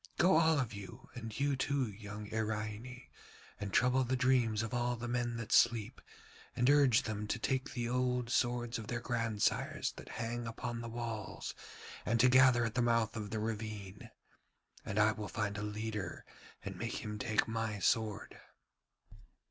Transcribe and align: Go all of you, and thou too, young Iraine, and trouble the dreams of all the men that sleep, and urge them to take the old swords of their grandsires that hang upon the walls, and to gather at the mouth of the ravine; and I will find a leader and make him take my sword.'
Go 0.17 0.37
all 0.37 0.57
of 0.59 0.73
you, 0.73 1.11
and 1.13 1.31
thou 1.31 1.53
too, 1.55 1.85
young 1.87 2.25
Iraine, 2.33 3.03
and 3.59 3.71
trouble 3.71 4.03
the 4.03 4.15
dreams 4.15 4.63
of 4.63 4.73
all 4.73 4.95
the 4.95 5.07
men 5.07 5.37
that 5.37 5.51
sleep, 5.51 6.01
and 6.55 6.67
urge 6.71 7.03
them 7.03 7.27
to 7.27 7.37
take 7.37 7.69
the 7.73 7.87
old 7.87 8.31
swords 8.31 8.79
of 8.79 8.87
their 8.87 8.99
grandsires 8.99 9.91
that 9.97 10.09
hang 10.17 10.47
upon 10.47 10.81
the 10.81 10.89
walls, 10.89 11.53
and 12.03 12.19
to 12.19 12.29
gather 12.29 12.65
at 12.65 12.73
the 12.73 12.81
mouth 12.81 13.15
of 13.15 13.29
the 13.29 13.37
ravine; 13.39 14.09
and 14.83 14.97
I 14.97 15.11
will 15.11 15.27
find 15.27 15.55
a 15.55 15.61
leader 15.61 16.25
and 16.65 16.77
make 16.79 17.03
him 17.03 17.19
take 17.19 17.47
my 17.47 17.77
sword.' 17.77 18.41